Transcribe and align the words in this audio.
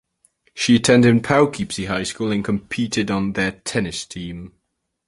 She 0.55 0.75
attended 0.77 1.23
Poughkeepsie 1.23 1.85
High 1.85 2.05
School 2.05 2.31
and 2.31 2.43
competed 2.43 3.11
on 3.11 3.33
their 3.33 3.51
tennis 3.51 4.03
team. 4.03 4.53